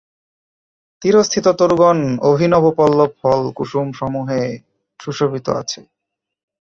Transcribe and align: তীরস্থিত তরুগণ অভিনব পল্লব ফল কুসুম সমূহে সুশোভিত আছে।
তীরস্থিত 1.01 1.45
তরুগণ 1.59 1.99
অভিনব 2.29 2.63
পল্লব 2.77 3.11
ফল 3.21 3.41
কুসুম 3.57 3.87
সমূহে 3.91 4.41
সুশোভিত 4.99 5.47
আছে। 5.61 5.79